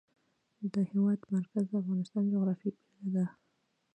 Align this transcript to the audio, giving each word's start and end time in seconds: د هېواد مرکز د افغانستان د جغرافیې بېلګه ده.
د 0.73 0.75
هېواد 0.91 1.19
مرکز 1.35 1.63
د 1.69 1.73
افغانستان 1.81 2.23
د 2.25 2.29
جغرافیې 2.33 2.71
بېلګه 2.77 3.09
ده. 3.15 3.25